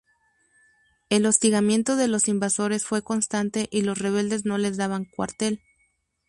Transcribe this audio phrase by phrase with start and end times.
[1.09, 5.61] El hostigamiento a los invasores fue constante y los rebeldes no les daban cuartel.